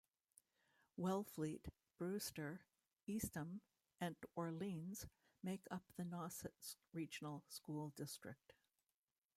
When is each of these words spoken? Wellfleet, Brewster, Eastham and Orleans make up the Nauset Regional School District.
Wellfleet, 0.97 1.67
Brewster, 1.99 2.61
Eastham 3.05 3.61
and 3.99 4.15
Orleans 4.35 5.05
make 5.43 5.67
up 5.69 5.83
the 5.95 6.01
Nauset 6.01 6.75
Regional 6.91 7.43
School 7.49 7.91
District. 7.95 8.53